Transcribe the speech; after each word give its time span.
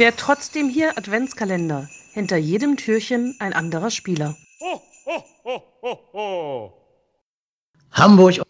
Wer 0.00 0.16
trotzdem 0.16 0.70
hier 0.70 0.96
Adventskalender. 0.96 1.86
Hinter 2.14 2.38
jedem 2.38 2.78
Türchen 2.78 3.36
ein 3.38 3.52
anderer 3.52 3.90
Spieler. 3.90 4.34
Ho, 4.58 4.80
ho, 5.04 5.24
ho, 5.44 5.62
ho, 5.82 5.98
ho. 6.14 6.72
Hamburg, 7.90 8.40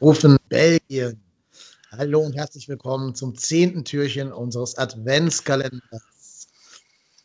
rufen 0.00 0.38
Belgien. 0.48 1.22
Hallo 1.90 2.20
und 2.20 2.34
herzlich 2.34 2.66
willkommen 2.66 3.14
zum 3.14 3.36
zehnten 3.36 3.84
Türchen 3.84 4.32
unseres 4.32 4.78
Adventskalenders. 4.78 6.48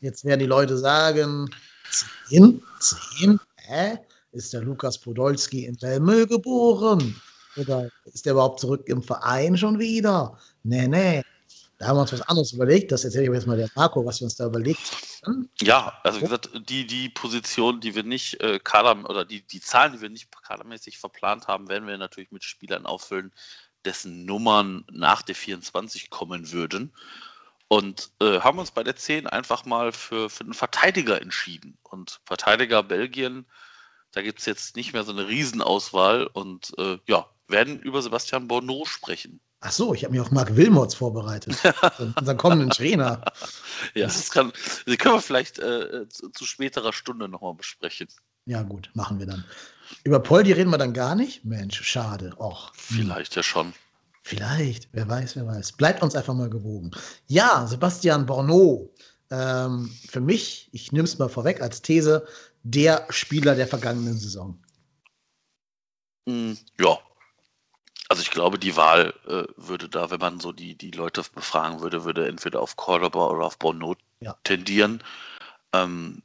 Jetzt 0.02 0.26
werden 0.26 0.42
die 0.42 0.48
Leute 0.48 0.78
sagen, 0.78 1.50
zehn, 2.28 2.62
zehn, 2.82 3.40
hä? 3.56 4.00
Ist 4.34 4.52
der 4.52 4.64
Lukas 4.64 4.98
Podolski 4.98 5.64
in 5.64 5.78
Belmö 5.78 6.28
geboren? 6.28 7.16
Oder 7.56 7.90
ist 8.04 8.26
der 8.26 8.34
überhaupt 8.34 8.60
zurück 8.60 8.90
im 8.90 9.02
Verein 9.02 9.58
schon 9.58 9.80
wieder? 9.80 10.38
Nee, 10.64 10.90
nee. 10.90 11.24
Da 11.78 11.88
haben 11.88 11.98
wir 11.98 12.02
uns 12.02 12.14
was 12.14 12.22
anderes 12.22 12.54
überlegt. 12.54 12.92
Das 12.92 13.04
erzähle 13.04 13.26
ich 13.26 13.34
jetzt 13.34 13.48
mal 13.48 13.58
der 13.58 13.70
Marco, 13.76 14.06
was 14.06 14.22
wir 14.22 14.26
uns 14.26 14.36
da 14.36 14.46
überlegt 14.46 14.92
haben. 15.26 15.50
Ja, 15.62 16.00
also 16.04 16.20
wie 16.20 16.24
gesagt, 16.24 16.50
die, 16.70 16.88
die 16.88 17.10
Position, 17.10 17.82
die 17.82 17.96
wir 17.96 18.04
nicht 18.04 18.40
äh, 18.42 18.60
Kader 18.60 19.10
oder 19.10 19.26
die, 19.26 19.42
die 19.42 19.60
Zahlen, 19.60 19.94
die 19.94 20.02
wir 20.02 20.10
nicht 20.10 20.30
kadermäßig 20.44 20.98
verplant 20.98 21.48
haben, 21.48 21.68
werden 21.68 21.88
wir 21.88 21.98
natürlich 21.98 22.32
mit 22.32 22.44
Spielern 22.44 22.86
auffüllen, 22.86 23.34
dessen 23.84 24.26
Nummern 24.26 24.86
nach 24.92 25.22
der 25.22 25.36
24 25.36 26.10
kommen 26.10 26.52
würden. 26.52 26.94
Und 27.68 28.12
äh, 28.22 28.40
haben 28.40 28.60
uns 28.60 28.72
bei 28.72 28.84
der 28.84 28.96
10 28.96 29.28
einfach 29.28 29.66
mal 29.66 29.92
für, 29.92 30.30
für 30.30 30.44
einen 30.44 30.54
Verteidiger 30.54 31.22
entschieden. 31.22 31.78
Und 31.84 32.22
Verteidiger 32.26 32.84
Belgien, 32.84 33.46
da 34.12 34.22
gibt 34.22 34.40
es 34.40 34.46
jetzt 34.46 34.76
nicht 34.76 34.94
mehr 34.94 35.04
so 35.04 35.12
eine 35.12 35.28
Riesenauswahl 35.28 36.28
und 36.28 36.74
äh, 36.78 37.00
ja, 37.08 37.28
werden 37.48 37.80
über 37.80 38.02
Sebastian 38.02 38.48
Bonneau 38.48 38.86
sprechen. 38.86 39.40
Ach 39.68 39.72
so, 39.72 39.96
ich 39.96 40.04
habe 40.04 40.12
mich 40.12 40.22
auf 40.22 40.30
Marc 40.30 40.56
Wilmots 40.56 40.94
vorbereitet, 40.94 41.58
unseren 42.16 42.38
kommenden 42.38 42.70
Trainer. 42.70 43.20
Ja, 43.96 44.06
das 44.06 44.30
kann, 44.30 44.54
das 44.86 44.98
können 45.00 45.16
wir 45.16 45.22
vielleicht 45.22 45.58
äh, 45.58 46.08
zu, 46.08 46.30
zu, 46.30 46.46
späterer 46.46 46.94
Stunde 46.94 47.28
nochmal 47.28 47.56
besprechen. 47.56 48.08
Ja, 48.46 48.62
gut, 48.62 48.92
machen 48.94 49.18
wir 49.18 49.26
dann. 49.26 49.44
Über 50.04 50.20
Poldi 50.20 50.52
reden 50.52 50.70
wir 50.70 50.78
dann 50.78 50.94
gar 50.94 51.16
nicht? 51.16 51.46
Mensch, 51.46 51.82
schade. 51.82 52.36
Och. 52.38 52.74
Vielleicht 52.76 53.36
ja 53.36 53.42
schon. 53.42 53.74
Vielleicht, 54.22 54.88
wer 54.92 55.10
weiß, 55.10 55.36
wer 55.36 55.48
weiß. 55.48 55.72
Bleibt 55.72 56.04
uns 56.04 56.16
einfach 56.16 56.36
mal 56.36 56.50
gewogen. 56.50 56.92
Ja, 57.26 57.66
Sebastian 57.66 58.28
Borneau. 58.28 58.94
Ähm, 59.32 59.92
für 60.08 60.22
mich, 60.22 60.70
ich 60.74 60.92
nehme 60.92 61.06
es 61.06 61.18
mal 61.18 61.28
vorweg 61.30 61.60
als 61.62 61.82
These, 61.82 62.28
der 62.62 63.08
Spieler 63.10 63.56
der 63.56 63.66
vergangenen 63.66 64.20
Saison. 64.20 64.64
Mm, 66.28 66.54
ja, 66.80 67.00
also 68.16 68.24
ich 68.24 68.32
glaube, 68.32 68.58
die 68.58 68.78
Wahl 68.78 69.14
äh, 69.28 69.44
würde 69.58 69.90
da, 69.90 70.10
wenn 70.10 70.22
man 70.22 70.40
so 70.40 70.54
die, 70.54 70.76
die 70.76 70.92
Leute 70.92 71.22
befragen 71.34 71.82
würde, 71.82 72.06
würde 72.06 72.30
entweder 72.30 72.62
auf 72.62 72.78
Cordoba 72.78 73.28
oder 73.28 73.46
auf 73.46 73.60
Bonneau 73.60 73.98
ja. 74.22 74.38
tendieren. 74.46 75.04
Ähm, 75.74 76.24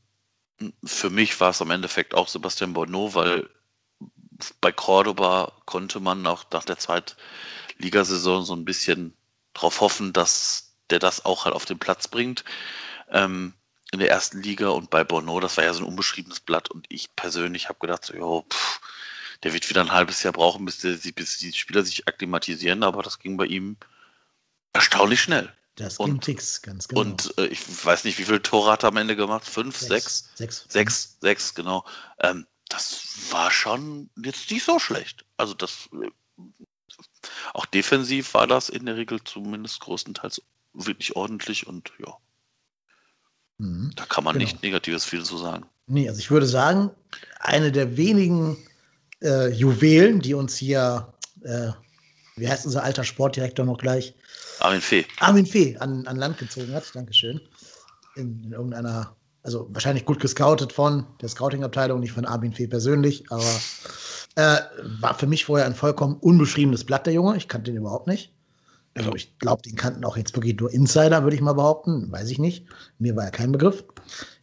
für 0.84 1.10
mich 1.10 1.40
war 1.40 1.50
es 1.50 1.60
am 1.60 1.72
Endeffekt 1.72 2.14
auch 2.14 2.28
Sebastian 2.28 2.74
Bonneau, 2.74 3.12
weil 3.14 3.50
bei 4.60 4.70
Cordoba 4.70 5.50
konnte 5.64 5.98
man 5.98 6.24
auch 6.28 6.44
nach 6.52 6.64
der 6.64 6.78
Zweitligasaison 6.78 8.44
so 8.44 8.54
ein 8.54 8.64
bisschen 8.64 9.12
darauf 9.52 9.80
hoffen, 9.80 10.12
dass 10.12 10.76
der 10.90 11.00
das 11.00 11.24
auch 11.24 11.44
halt 11.44 11.56
auf 11.56 11.64
den 11.64 11.80
Platz 11.80 12.06
bringt. 12.06 12.44
Ähm, 13.10 13.52
in 13.90 13.98
der 13.98 14.10
ersten 14.10 14.40
Liga 14.40 14.68
und 14.68 14.90
bei 14.90 15.02
Bonneau, 15.02 15.40
das 15.40 15.56
war 15.56 15.64
ja 15.64 15.74
so 15.74 15.82
ein 15.82 15.88
unbeschriebenes 15.88 16.38
Blatt 16.38 16.70
und 16.70 16.86
ich 16.88 17.16
persönlich 17.16 17.68
habe 17.68 17.80
gedacht, 17.80 18.04
so, 18.04 18.14
jo, 18.14 18.46
pff, 18.48 18.80
der 19.42 19.52
wird 19.52 19.68
wieder 19.68 19.80
ein 19.80 19.92
halbes 19.92 20.22
Jahr 20.22 20.32
brauchen, 20.32 20.64
bis, 20.64 20.78
der, 20.78 20.96
bis 21.14 21.38
die 21.38 21.52
Spieler 21.52 21.82
sich 21.82 22.06
akklimatisieren, 22.06 22.82
aber 22.82 23.02
das 23.02 23.18
ging 23.18 23.36
bei 23.36 23.46
ihm 23.46 23.76
erstaunlich 24.72 25.22
schnell. 25.22 25.52
Das 25.76 25.98
ging 25.98 26.06
und, 26.14 26.24
fix, 26.24 26.60
ganz 26.62 26.88
genau. 26.88 27.00
Und 27.00 27.34
äh, 27.38 27.46
ich 27.46 27.62
weiß 27.84 28.04
nicht, 28.04 28.18
wie 28.18 28.24
viele 28.24 28.42
Tore 28.42 28.72
hat 28.72 28.84
er 28.84 28.88
am 28.88 28.96
Ende 28.96 29.16
gemacht? 29.16 29.44
Fünf, 29.46 29.78
sechs? 29.78 30.30
Sechs, 30.34 30.64
sechs, 30.64 30.66
sechs, 30.68 31.16
sechs 31.20 31.54
genau. 31.54 31.84
Ähm, 32.18 32.46
das 32.68 33.02
war 33.30 33.50
schon 33.50 34.10
jetzt 34.22 34.50
nicht 34.50 34.64
so 34.64 34.78
schlecht. 34.78 35.24
Also 35.36 35.54
das 35.54 35.88
äh, 35.92 36.10
auch 37.54 37.66
defensiv 37.66 38.34
war 38.34 38.46
das 38.46 38.68
in 38.68 38.86
der 38.86 38.96
Regel 38.96 39.22
zumindest 39.24 39.80
größtenteils 39.80 40.42
wirklich 40.72 41.16
ordentlich 41.16 41.66
und 41.66 41.92
ja. 41.98 42.16
Mhm. 43.58 43.92
Da 43.96 44.06
kann 44.06 44.24
man 44.24 44.34
genau. 44.34 44.44
nicht 44.44 44.62
Negatives 44.62 45.04
viel 45.04 45.24
zu 45.24 45.36
sagen. 45.36 45.66
Nee, 45.86 46.08
also 46.08 46.20
ich 46.20 46.30
würde 46.30 46.46
sagen, 46.46 46.90
eine 47.40 47.72
der 47.72 47.96
wenigen 47.96 48.56
äh, 49.22 49.48
Juwelen, 49.48 50.20
die 50.20 50.34
uns 50.34 50.56
hier, 50.56 51.12
äh, 51.42 51.68
wie 52.36 52.48
heißt 52.48 52.66
unser 52.66 52.82
alter 52.82 53.04
Sportdirektor 53.04 53.64
noch 53.64 53.78
gleich? 53.78 54.14
Armin 54.60 54.80
Fee. 54.80 55.06
Armin 55.20 55.46
Fee 55.46 55.76
an, 55.78 56.06
an 56.06 56.16
Land 56.16 56.38
gezogen 56.38 56.72
hat. 56.74 56.84
Dankeschön. 56.94 57.40
In, 58.16 58.42
in 58.44 58.52
irgendeiner, 58.52 59.14
also 59.42 59.68
wahrscheinlich 59.70 60.04
gut 60.04 60.20
gescoutet 60.20 60.72
von 60.72 61.06
der 61.20 61.28
Scouting-Abteilung, 61.28 62.00
nicht 62.00 62.12
von 62.12 62.26
Armin 62.26 62.52
Fee 62.52 62.66
persönlich, 62.66 63.24
aber 63.30 63.60
äh, 64.36 64.58
war 65.00 65.14
für 65.14 65.26
mich 65.26 65.44
vorher 65.44 65.66
ein 65.66 65.74
vollkommen 65.74 66.16
unbeschriebenes 66.16 66.84
Blatt, 66.84 67.06
der 67.06 67.14
Junge. 67.14 67.36
Ich 67.36 67.48
kannte 67.48 67.70
den 67.70 67.78
überhaupt 67.78 68.06
nicht. 68.06 68.32
Also 68.94 69.14
ich 69.14 69.38
glaube, 69.38 69.62
den 69.62 69.76
kannten 69.76 70.04
auch 70.04 70.16
jetzt 70.16 70.34
wirklich 70.34 70.58
nur 70.58 70.72
Insider, 70.72 71.22
würde 71.22 71.36
ich 71.36 71.42
mal 71.42 71.52
behaupten. 71.52 72.10
Weiß 72.10 72.28
ich 72.28 72.38
nicht. 72.38 72.66
Mir 72.98 73.14
war 73.14 73.24
ja 73.24 73.30
kein 73.30 73.52
Begriff. 73.52 73.84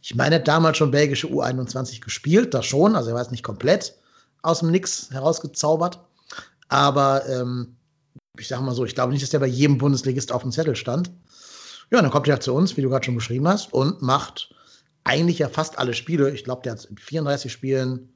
Ich 0.02 0.14
meine, 0.14 0.36
er 0.36 0.38
hat 0.40 0.48
damals 0.48 0.78
schon 0.78 0.90
belgische 0.90 1.26
U21 1.26 2.00
gespielt, 2.00 2.54
das 2.54 2.64
schon. 2.64 2.96
Also 2.96 3.10
er 3.10 3.14
war 3.14 3.22
es 3.22 3.30
nicht 3.30 3.42
komplett 3.42 3.94
aus 4.42 4.60
dem 4.60 4.70
Nix 4.70 5.10
herausgezaubert. 5.10 6.00
Aber 6.68 7.26
ähm, 7.28 7.76
ich 8.38 8.48
sage 8.48 8.62
mal 8.62 8.74
so, 8.74 8.84
ich 8.84 8.94
glaube 8.94 9.12
nicht, 9.12 9.22
dass 9.22 9.30
der 9.30 9.40
bei 9.40 9.46
jedem 9.46 9.78
Bundesligist 9.78 10.32
auf 10.32 10.42
dem 10.42 10.52
Zettel 10.52 10.76
stand. 10.76 11.10
Ja, 11.90 12.02
dann 12.02 12.10
kommt 12.10 12.28
er 12.28 12.40
zu 12.40 12.54
uns, 12.54 12.76
wie 12.76 12.82
du 12.82 12.90
gerade 12.90 13.04
schon 13.04 13.14
beschrieben 13.14 13.48
hast, 13.48 13.72
und 13.72 14.02
macht 14.02 14.54
eigentlich 15.04 15.38
ja 15.38 15.48
fast 15.48 15.78
alle 15.78 15.94
Spiele. 15.94 16.30
Ich 16.30 16.44
glaube, 16.44 16.62
der 16.62 16.72
hat 16.72 16.84
in 16.84 16.98
34 16.98 17.50
Spielen 17.50 18.12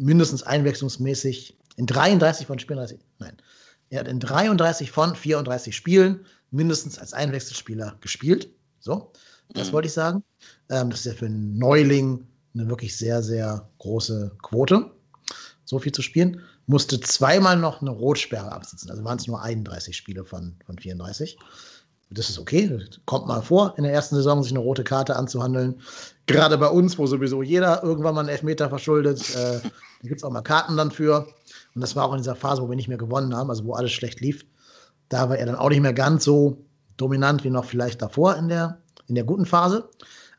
mindestens 0.00 0.42
einwechslungsmäßig, 0.42 1.56
in 1.76 1.86
33 1.86 2.46
von 2.46 2.58
34, 2.58 2.98
nein, 3.18 3.36
er 3.90 4.00
hat 4.00 4.08
in 4.08 4.18
33 4.18 4.90
von 4.90 5.14
34 5.14 5.74
Spielen 5.74 6.26
mindestens 6.50 6.98
als 6.98 7.12
Einwechselspieler 7.12 7.96
gespielt. 8.00 8.48
So, 8.80 9.12
das 9.50 9.68
mhm. 9.68 9.72
wollte 9.72 9.86
ich 9.86 9.94
sagen. 9.94 10.24
Ähm, 10.70 10.90
das 10.90 11.00
ist 11.00 11.06
ja 11.06 11.12
für 11.12 11.26
einen 11.26 11.56
Neuling 11.56 12.26
eine 12.54 12.68
wirklich 12.68 12.96
sehr, 12.96 13.22
sehr 13.22 13.68
große 13.78 14.36
Quote 14.42 14.90
so 15.64 15.78
viel 15.78 15.92
zu 15.92 16.02
spielen, 16.02 16.40
musste 16.66 17.00
zweimal 17.00 17.56
noch 17.56 17.80
eine 17.80 17.90
Rotsperre 17.90 18.52
absitzen. 18.52 18.90
Also 18.90 19.04
waren 19.04 19.18
es 19.18 19.26
nur 19.26 19.42
31 19.42 19.96
Spiele 19.96 20.24
von, 20.24 20.56
von 20.64 20.78
34. 20.78 21.38
Das 22.10 22.28
ist 22.28 22.38
okay, 22.38 22.68
das 22.68 23.00
kommt 23.06 23.26
mal 23.26 23.40
vor, 23.40 23.74
in 23.76 23.82
der 23.82 23.92
ersten 23.92 24.14
Saison 24.14 24.42
sich 24.42 24.52
eine 24.52 24.60
rote 24.60 24.84
Karte 24.84 25.16
anzuhandeln. 25.16 25.80
Gerade 26.26 26.58
bei 26.58 26.68
uns, 26.68 26.98
wo 26.98 27.06
sowieso 27.06 27.42
jeder 27.42 27.82
irgendwann 27.82 28.14
mal 28.14 28.20
einen 28.20 28.28
Elfmeter 28.28 28.68
verschuldet, 28.68 29.34
äh, 29.34 29.60
da 29.60 30.08
gibt 30.08 30.20
es 30.20 30.24
auch 30.24 30.30
mal 30.30 30.42
Karten 30.42 30.76
dann 30.76 30.90
für. 30.90 31.26
Und 31.74 31.80
das 31.80 31.96
war 31.96 32.04
auch 32.04 32.12
in 32.12 32.18
dieser 32.18 32.36
Phase, 32.36 32.62
wo 32.62 32.68
wir 32.68 32.76
nicht 32.76 32.88
mehr 32.88 32.98
gewonnen 32.98 33.34
haben, 33.34 33.50
also 33.50 33.64
wo 33.64 33.72
alles 33.72 33.92
schlecht 33.92 34.20
lief. 34.20 34.44
Da 35.08 35.28
war 35.28 35.38
er 35.38 35.46
dann 35.46 35.56
auch 35.56 35.70
nicht 35.70 35.80
mehr 35.80 35.92
ganz 35.92 36.24
so 36.24 36.58
dominant 36.96 37.42
wie 37.42 37.50
noch 37.50 37.64
vielleicht 37.64 38.00
davor 38.00 38.36
in 38.36 38.48
der, 38.48 38.78
in 39.08 39.16
der 39.16 39.24
guten 39.24 39.46
Phase. 39.46 39.88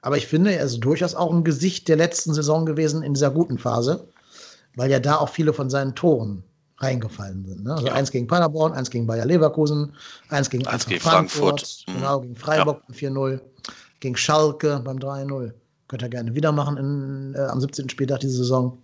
Aber 0.02 0.18
ich 0.18 0.28
finde, 0.28 0.54
er 0.54 0.66
ist 0.66 0.80
durchaus 0.80 1.16
auch 1.16 1.34
ein 1.34 1.44
Gesicht 1.44 1.88
der 1.88 1.98
letzten 1.98 2.34
Saison 2.34 2.66
gewesen 2.66 3.04
in 3.04 3.16
dieser 3.16 3.32
guten 3.32 3.58
Phase 3.58 4.08
weil 4.76 4.92
ja 4.92 5.00
da 5.00 5.18
auch 5.18 5.30
viele 5.30 5.54
von 5.54 5.70
seinen 5.70 5.96
Toren 5.96 6.44
reingefallen 6.78 7.46
sind. 7.46 7.64
Ne? 7.64 7.74
Also 7.74 7.88
ja. 7.88 7.94
eins 7.94 8.12
gegen 8.12 8.28
Paderborn, 8.28 8.74
eins 8.74 8.90
gegen 8.90 9.08
Bayer 9.08 9.26
Leverkusen, 9.26 9.94
eins 10.30 10.50
gegen, 10.50 10.68
eins 10.68 10.86
gegen 10.86 11.00
Frankfurt, 11.00 11.62
Frankfurt. 11.62 11.86
Genau, 11.88 12.20
gegen 12.22 12.36
Freiburg 12.36 12.84
ja. 12.90 13.10
4-0, 13.10 13.40
gegen 14.00 14.18
Schalke 14.18 14.82
beim 14.84 14.98
3-0. 14.98 15.54
Könnt 15.88 16.02
ihr 16.02 16.10
gerne 16.10 16.34
wieder 16.36 16.52
machen 16.52 16.78
in, 16.78 17.36
äh, 17.36 17.46
am 17.46 17.62
17. 17.62 17.90
Spieltag 17.90 18.20
diese 18.20 18.38
Saison. 18.38 18.78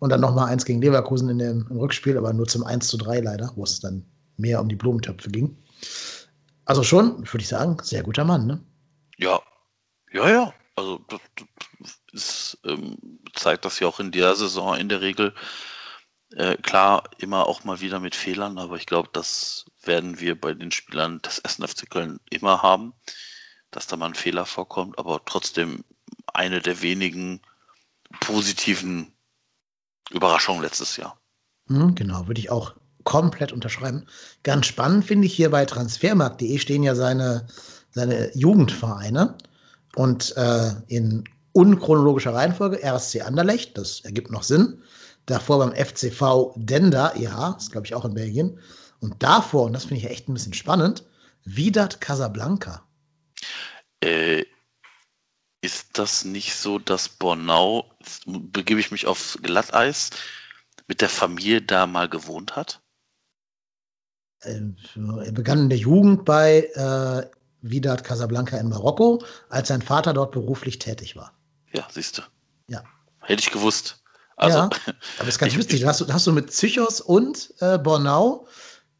Und 0.00 0.10
dann 0.10 0.20
nochmal 0.20 0.48
eins 0.48 0.64
gegen 0.64 0.82
Leverkusen 0.82 1.28
in 1.30 1.38
dem, 1.38 1.66
im 1.70 1.78
Rückspiel, 1.78 2.18
aber 2.18 2.32
nur 2.32 2.46
zum 2.46 2.64
1 2.64 2.88
zu 2.88 2.96
3 2.96 3.20
leider, 3.20 3.52
wo 3.54 3.62
es 3.62 3.80
dann 3.80 4.04
mehr 4.36 4.60
um 4.60 4.68
die 4.68 4.74
Blumentöpfe 4.74 5.30
ging. 5.30 5.56
Also 6.64 6.82
schon, 6.82 7.18
würde 7.18 7.42
ich 7.42 7.48
sagen, 7.48 7.76
sehr 7.82 8.02
guter 8.02 8.24
Mann, 8.24 8.46
ne? 8.46 8.60
Ja, 9.18 9.40
ja, 10.12 10.28
ja. 10.28 10.54
Also 10.76 10.98
das, 11.08 11.20
das 11.36 11.46
ist, 12.12 12.58
ähm, 12.64 12.96
zeigt 13.34 13.64
das 13.64 13.80
ja 13.80 13.88
auch 13.88 14.00
in 14.00 14.12
der 14.12 14.34
Saison 14.34 14.76
in 14.76 14.88
der 14.88 15.00
Regel. 15.00 15.34
Äh, 16.32 16.56
klar, 16.56 17.04
immer 17.18 17.46
auch 17.46 17.64
mal 17.64 17.80
wieder 17.80 18.00
mit 18.00 18.14
Fehlern, 18.14 18.58
aber 18.58 18.76
ich 18.76 18.86
glaube, 18.86 19.08
das 19.12 19.66
werden 19.82 20.20
wir 20.20 20.40
bei 20.40 20.54
den 20.54 20.70
Spielern 20.70 21.20
des 21.22 21.38
Essen 21.38 21.66
FC 21.66 21.88
Köln 21.88 22.18
immer 22.30 22.62
haben, 22.62 22.94
dass 23.70 23.86
da 23.86 23.96
mal 23.96 24.06
ein 24.06 24.14
Fehler 24.14 24.46
vorkommt, 24.46 24.98
aber 24.98 25.24
trotzdem 25.24 25.84
eine 26.32 26.60
der 26.60 26.82
wenigen 26.82 27.40
positiven 28.20 29.12
Überraschungen 30.10 30.62
letztes 30.62 30.96
Jahr. 30.96 31.18
Mhm, 31.66 31.94
genau, 31.94 32.26
würde 32.26 32.40
ich 32.40 32.50
auch 32.50 32.74
komplett 33.04 33.52
unterschreiben. 33.52 34.06
Ganz 34.42 34.66
spannend 34.66 35.04
finde 35.04 35.26
ich 35.26 35.34
hier 35.34 35.50
bei 35.50 35.64
transfermarkt.de 35.64 36.58
stehen 36.58 36.82
ja 36.82 36.94
seine, 36.94 37.46
seine 37.90 38.34
Jugendvereine. 38.36 39.36
Und 39.94 40.36
äh, 40.36 40.72
in 40.88 41.24
unchronologischer 41.54 42.34
Reihenfolge 42.34 42.82
RSC 42.82 43.22
Anderlecht, 43.22 43.78
das 43.78 44.00
ergibt 44.00 44.30
noch 44.30 44.42
Sinn. 44.42 44.82
Davor 45.26 45.58
beim 45.60 45.72
FCV 45.74 46.52
Denda, 46.56 47.16
ja, 47.16 47.56
ist 47.56 47.72
glaube 47.72 47.86
ich 47.86 47.94
auch 47.94 48.04
in 48.04 48.14
Belgien. 48.14 48.58
Und 49.00 49.22
davor, 49.22 49.64
und 49.64 49.72
das 49.72 49.84
finde 49.84 50.02
ich 50.02 50.10
echt 50.10 50.28
ein 50.28 50.34
bisschen 50.34 50.52
spannend, 50.52 51.04
Vidat 51.44 52.00
Casablanca. 52.00 52.86
Äh, 54.00 54.44
ist 55.62 55.98
das 55.98 56.24
nicht 56.24 56.54
so, 56.54 56.78
dass 56.78 57.08
Bornau, 57.08 57.90
begebe 58.26 58.80
ich 58.80 58.90
mich 58.90 59.06
auf 59.06 59.38
Glatteis, 59.42 60.10
mit 60.88 61.00
der 61.00 61.08
Familie 61.08 61.62
da 61.62 61.86
mal 61.86 62.08
gewohnt 62.08 62.56
hat? 62.56 62.82
Ähm, 64.42 64.76
er 64.94 65.32
begann 65.32 65.60
in 65.60 65.68
der 65.70 65.78
Jugend 65.78 66.24
bei 66.24 66.64
äh, 66.74 67.30
Wydad 67.62 68.04
Casablanca 68.04 68.58
in 68.58 68.68
Marokko, 68.68 69.22
als 69.48 69.68
sein 69.68 69.80
Vater 69.80 70.12
dort 70.12 70.32
beruflich 70.32 70.78
tätig 70.78 71.16
war. 71.16 71.32
Ja, 71.74 71.86
siehst 71.90 72.18
du. 72.18 72.22
Ja. 72.68 72.82
Hätte 73.20 73.42
ich 73.42 73.50
gewusst. 73.50 74.02
Also, 74.36 74.58
ja, 74.58 74.64
aber 74.64 74.72
es 75.20 75.28
ist 75.28 75.38
ganz 75.38 75.52
ich, 75.52 75.58
lustig. 75.58 75.84
hast, 75.84 76.00
du, 76.00 76.12
hast 76.12 76.26
du 76.26 76.32
mit 76.32 76.52
Zychos 76.52 77.00
und 77.00 77.52
äh, 77.60 77.78
Bornau 77.78 78.46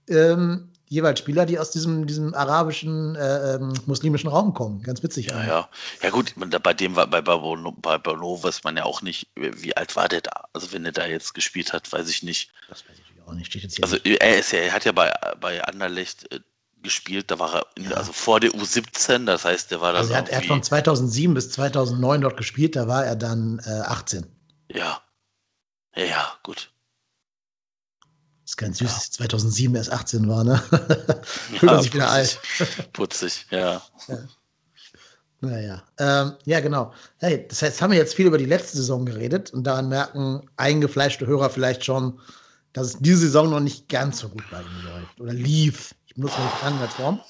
ähm, 0.09 0.71
jeweils 0.88 1.19
Spieler, 1.19 1.47
die 1.47 1.59
aus 1.59 1.71
diesem, 1.71 2.06
diesem 2.06 2.35
arabischen, 2.35 3.17
äh, 3.17 3.55
ähm, 3.55 3.73
muslimischen 3.87 4.31
Raum 4.31 4.55
kommen. 4.55 4.82
Ganz 4.82 5.03
witzig. 5.03 5.26
Ja, 5.26 5.44
ja. 5.44 5.69
Ja, 6.03 6.11
gut, 6.11 6.35
bei 6.37 6.75
dem 6.75 6.94
war 6.94 7.06
bei, 7.06 7.21
bei, 7.21 7.37
bei 7.37 7.99
Bono 7.99 8.43
weiß 8.43 8.65
man 8.65 8.76
ja 8.76 8.85
auch 8.85 9.03
nicht, 9.03 9.29
wie 9.35 9.76
alt 9.76 9.97
war 9.97 10.09
der 10.09 10.21
da? 10.21 10.44
Also, 10.53 10.73
wenn 10.73 10.85
er 10.85 10.93
da 10.93 11.06
jetzt 11.06 11.35
gespielt 11.35 11.73
hat, 11.73 11.91
weiß 11.93 12.09
ich 12.09 12.23
nicht. 12.23 12.50
Das 12.69 12.85
weiß 12.88 12.97
ich 12.97 13.23
auch 13.26 13.32
nicht. 13.32 13.47
Steht 13.47 13.62
jetzt 13.62 13.76
hier 13.76 13.85
also, 13.85 13.97
nicht. 13.97 14.21
Er, 14.21 14.38
ist 14.38 14.53
ja, 14.53 14.61
er 14.61 14.73
hat 14.73 14.85
ja 14.85 14.93
bei, 14.93 15.12
bei 15.41 15.65
Anderlecht 15.65 16.32
äh, 16.32 16.41
gespielt, 16.84 17.31
da 17.32 17.40
war 17.40 17.52
er, 17.52 17.66
in, 17.75 17.90
ja. 17.90 17.96
also 17.96 18.12
vor 18.12 18.38
der 18.38 18.50
U17, 18.50 19.25
das 19.25 19.44
heißt, 19.44 19.72
der 19.72 19.81
war 19.81 19.92
dann. 19.92 20.02
Also, 20.02 20.12
er 20.12 20.19
hat, 20.19 20.28
er 20.28 20.38
hat 20.38 20.46
von 20.46 20.62
2007 20.62 21.34
bis 21.34 21.50
2009 21.50 22.20
dort 22.20 22.36
gespielt, 22.36 22.76
da 22.76 22.86
war 22.86 23.04
er 23.04 23.16
dann 23.16 23.60
äh, 23.66 23.81
18. 23.81 24.25
Ja. 24.70 25.00
Ja, 25.96 26.04
ja, 26.04 26.32
gut. 26.44 26.70
Das 28.42 28.52
ist 28.52 28.56
ganz 28.56 28.78
süß, 28.78 28.88
ja. 28.88 28.94
dass 28.94 29.10
2007 29.12 29.75
erst 29.75 29.92
18 29.92 30.28
war, 30.28 30.44
ne? 30.44 30.58
Fühlt 31.25 31.62
ja, 31.62 31.82
sich 31.82 31.94
wieder 31.94 32.10
alt. 32.10 32.38
Putzig, 32.92 33.46
ja. 33.50 33.82
ja. 34.06 34.19
Naja, 35.40 35.82
ähm, 35.98 36.32
ja, 36.44 36.60
genau. 36.60 36.92
Hey, 37.19 37.46
das 37.48 37.62
heißt, 37.62 37.82
haben 37.82 37.90
wir 37.90 37.98
jetzt 37.98 38.14
viel 38.14 38.26
über 38.26 38.38
die 38.38 38.46
letzte 38.46 38.76
Saison 38.78 39.04
geredet 39.04 39.52
und 39.52 39.64
daran 39.64 39.88
merken 39.88 40.48
eingefleischte 40.56 41.26
Hörer 41.26 41.50
vielleicht 41.50 41.84
schon, 41.84 42.20
dass 42.75 42.88
es 42.88 42.99
diese 42.99 43.21
Saison 43.21 43.49
noch 43.49 43.61
nicht 43.61 43.88
ganz 43.88 44.19
so 44.19 44.29
gut 44.29 44.44
bei 44.50 44.61
ihnen 44.61 44.85
läuft 44.85 45.21
oder 45.21 45.32
lief. 45.32 45.94
Ich 46.06 46.15
benutze 46.15 46.38
mal 46.38 46.50
die 46.53 46.59
Standardform. 46.59 47.21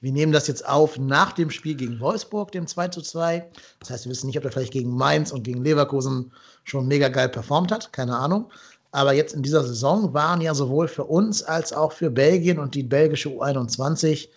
Wir 0.00 0.12
nehmen 0.12 0.32
das 0.32 0.46
jetzt 0.46 0.68
auf 0.68 0.98
nach 0.98 1.32
dem 1.32 1.50
Spiel 1.50 1.74
gegen 1.74 1.98
Wolfsburg, 1.98 2.52
dem 2.52 2.66
2 2.66 2.88
zu 2.88 3.00
2. 3.00 3.50
Das 3.80 3.88
heißt, 3.88 4.04
wir 4.04 4.10
wissen 4.10 4.26
nicht, 4.26 4.36
ob 4.36 4.44
er 4.44 4.52
vielleicht 4.52 4.74
gegen 4.74 4.94
Mainz 4.94 5.32
und 5.32 5.42
gegen 5.42 5.64
Leverkusen 5.64 6.30
schon 6.64 6.86
mega 6.86 7.08
geil 7.08 7.30
performt 7.30 7.72
hat. 7.72 7.92
Keine 7.94 8.14
Ahnung. 8.16 8.52
Aber 8.92 9.14
jetzt 9.14 9.34
in 9.34 9.42
dieser 9.42 9.64
Saison 9.64 10.12
waren 10.12 10.42
ja 10.42 10.54
sowohl 10.54 10.86
für 10.86 11.04
uns 11.04 11.42
als 11.42 11.72
auch 11.72 11.92
für 11.92 12.10
Belgien 12.10 12.58
und 12.58 12.74
die 12.74 12.82
belgische 12.82 13.30
U21 13.30 14.28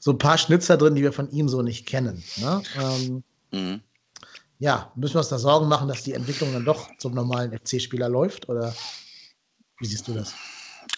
so 0.00 0.10
ein 0.10 0.18
paar 0.18 0.36
Schnitzer 0.36 0.76
drin, 0.76 0.96
die 0.96 1.02
wir 1.02 1.12
von 1.12 1.30
ihm 1.30 1.48
so 1.48 1.62
nicht 1.62 1.86
kennen. 1.86 2.22
Ne? 2.38 2.62
Ähm, 2.78 3.22
mhm. 3.52 3.80
Ja, 4.58 4.90
müssen 4.96 5.14
wir 5.14 5.20
uns 5.20 5.28
da 5.28 5.38
Sorgen 5.38 5.68
machen, 5.68 5.86
dass 5.86 6.02
die 6.02 6.14
Entwicklung 6.14 6.52
dann 6.52 6.64
doch 6.64 6.88
zum 6.98 7.14
normalen 7.14 7.56
FC-Spieler 7.56 8.08
läuft? 8.08 8.48
Oder 8.48 8.74
wie 9.78 9.86
siehst 9.86 10.08
du 10.08 10.14
das? 10.14 10.34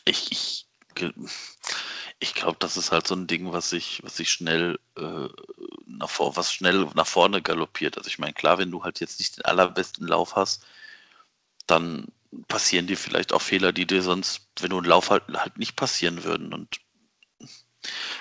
Ich, 0.04 0.30
ich, 0.30 0.66
ich 2.20 2.34
glaube, 2.34 2.56
das 2.60 2.76
ist 2.76 2.92
halt 2.92 3.06
so 3.06 3.14
ein 3.14 3.26
Ding, 3.26 3.52
was 3.52 3.70
sich, 3.70 4.00
was 4.02 4.16
sich 4.16 4.30
schnell 4.30 4.78
äh, 4.96 5.28
nach 5.86 6.10
vor, 6.10 6.36
was 6.36 6.52
schnell 6.52 6.88
nach 6.94 7.06
vorne 7.06 7.42
galoppiert. 7.42 7.96
Also 7.96 8.08
ich 8.08 8.19
meine, 8.19 8.32
klar, 8.32 8.58
wenn 8.58 8.70
du 8.70 8.84
halt 8.84 9.00
jetzt 9.00 9.19
nicht 9.19 9.36
den 9.36 9.44
allerbesten 9.44 10.06
Lauf 10.06 10.36
hast, 10.36 10.64
dann 11.66 12.06
passieren 12.46 12.86
dir 12.86 12.96
vielleicht 12.96 13.32
auch 13.32 13.42
Fehler, 13.42 13.72
die 13.72 13.86
dir 13.86 14.02
sonst, 14.02 14.48
wenn 14.60 14.70
du 14.70 14.78
einen 14.78 14.86
Lauf 14.86 15.10
halt, 15.10 15.25
halt 15.34 15.58
nicht 15.58 15.76
passieren 15.76 16.25
würden. 16.25 16.52
Und 16.52 16.80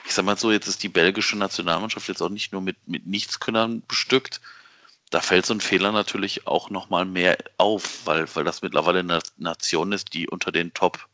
ich 0.06 0.14
sag 0.14 0.26
mal 0.26 0.38
so, 0.38 0.52
jetzt 0.52 0.68
ist 0.68 0.84
die 0.84 0.90
belgische 0.90 1.38
Nationalmannschaft 1.38 2.08
jetzt 2.08 2.22
auch 2.22 2.30
nicht 2.30 2.52
nur 2.52 2.62
mit, 2.62 2.88
mit 2.88 3.06
Nichtskünnern 3.06 3.84
bestückt. 3.88 4.42
Da 5.10 5.22
fällt 5.22 5.46
so 5.46 5.54
ein 5.54 5.62
Fehler 5.62 5.92
natürlich 5.92 6.48
auch 6.48 6.70
nochmal 6.70 7.06
mehr 7.06 7.38
auf, 7.58 8.06
weil, 8.06 8.28
weil 8.36 8.44
das 8.44 8.62
mittlerweile 8.62 9.00
eine 9.00 9.20
Nation 9.38 9.92
ist, 9.94 10.14
die 10.14 10.28
unter 10.28 10.52
den 10.52 10.74
Top, 10.74 11.08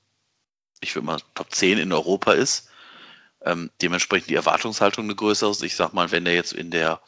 ich 0.82 0.96
würde 0.96 1.06
mal 1.06 1.20
Top 1.36 1.54
10 1.54 1.78
in 1.78 1.94
Europa 1.94 2.34
ist. 2.34 2.70
Ähm, 3.42 3.70
dementsprechend 3.82 4.30
die 4.30 4.36
Erwartungshaltung 4.36 5.06
eine 5.06 5.16
größere 5.16 5.52
ist. 5.52 5.64
Ich 5.64 5.76
sag 5.76 5.94
mal, 5.94 6.12
wenn 6.12 6.26
der 6.26 6.34
jetzt 6.34 6.54
in 6.54 6.72
der, 6.72 7.02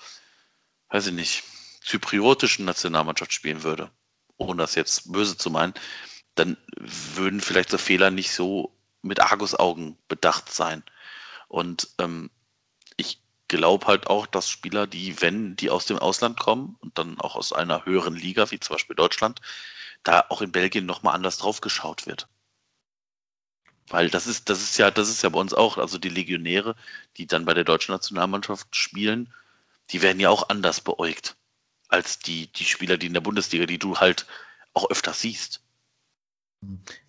weiß 0.89 1.07
ich 1.07 1.13
nicht, 1.13 1.43
zypriotischen 1.81 2.65
Nationalmannschaft 2.65 3.33
spielen 3.33 3.63
würde, 3.63 3.89
ohne 4.37 4.61
das 4.63 4.75
jetzt 4.75 5.11
böse 5.11 5.37
zu 5.37 5.49
meinen, 5.49 5.73
dann 6.35 6.57
würden 6.75 7.41
vielleicht 7.41 7.69
so 7.69 7.77
Fehler 7.77 8.11
nicht 8.11 8.31
so 8.31 8.75
mit 9.01 9.21
Argusaugen 9.21 9.97
bedacht 10.07 10.51
sein. 10.51 10.83
Und 11.47 11.89
ähm, 11.99 12.29
glaube 13.47 13.87
halt 13.87 14.07
auch, 14.07 14.25
dass 14.25 14.49
Spieler, 14.49 14.87
die, 14.87 15.21
wenn 15.21 15.55
die 15.55 15.69
aus 15.69 15.85
dem 15.85 15.99
Ausland 15.99 16.39
kommen 16.39 16.77
und 16.81 16.97
dann 16.97 17.19
auch 17.19 17.35
aus 17.35 17.53
einer 17.53 17.85
höheren 17.85 18.15
Liga, 18.15 18.49
wie 18.51 18.59
zum 18.59 18.75
Beispiel 18.75 18.95
Deutschland, 18.95 19.41
da 20.03 20.25
auch 20.29 20.41
in 20.41 20.51
Belgien 20.51 20.85
nochmal 20.85 21.15
anders 21.15 21.37
drauf 21.37 21.61
geschaut 21.61 22.05
wird. 22.05 22.27
Weil 23.89 24.09
das 24.09 24.25
ist, 24.27 24.49
das 24.49 24.61
ist 24.61 24.77
ja, 24.77 24.89
das 24.89 25.09
ist 25.09 25.21
ja 25.21 25.29
bei 25.29 25.39
uns 25.39 25.53
auch, 25.53 25.77
also 25.77 25.97
die 25.97 26.09
Legionäre, 26.09 26.75
die 27.17 27.27
dann 27.27 27.45
bei 27.45 27.53
der 27.53 27.63
deutschen 27.63 27.91
Nationalmannschaft 27.91 28.75
spielen, 28.75 29.31
die 29.91 30.01
werden 30.01 30.19
ja 30.19 30.29
auch 30.29 30.49
anders 30.49 30.81
beäugt 30.81 31.35
als 31.87 32.19
die, 32.19 32.47
die 32.47 32.65
Spieler, 32.65 32.97
die 32.97 33.07
in 33.07 33.13
der 33.13 33.21
Bundesliga, 33.21 33.65
die 33.67 33.77
du 33.77 33.97
halt 33.97 34.25
auch 34.73 34.89
öfter 34.89 35.13
siehst. 35.13 35.61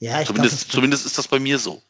Ja, 0.01 0.21
ich 0.21 0.27
zumindest, 0.27 0.65
glaub, 0.65 0.75
zumindest 0.75 1.07
ist 1.07 1.17
das 1.17 1.29
bei 1.29 1.39
mir 1.39 1.59
so. 1.59 1.83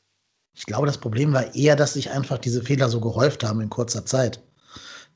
Ich 0.56 0.64
glaube, 0.64 0.87
das 0.87 0.99
Problem 0.99 1.32
war 1.32 1.55
eher, 1.55 1.76
dass 1.76 1.93
sich 1.93 2.11
einfach 2.11 2.38
diese 2.38 2.62
Fehler 2.62 2.88
so 2.88 3.00
gehäuft 3.00 3.44
haben 3.44 3.61
in 3.61 3.70
kurzer 3.70 4.06
Zeit. 4.06 4.41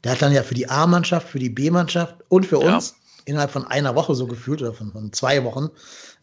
Der 0.04 0.12
hat 0.12 0.22
dann 0.22 0.32
ja 0.32 0.42
für 0.42 0.54
die 0.54 0.68
A-Mannschaft, 0.68 1.28
für 1.28 1.38
die 1.38 1.50
B-Mannschaft 1.50 2.16
und 2.28 2.46
für 2.46 2.58
uns 2.58 2.90
ja. 2.90 3.22
innerhalb 3.24 3.50
von 3.50 3.66
einer 3.66 3.94
Woche 3.94 4.14
so 4.14 4.26
gefühlt 4.26 4.60
oder 4.62 4.74
von, 4.74 4.92
von 4.92 5.12
zwei 5.12 5.42
Wochen 5.44 5.68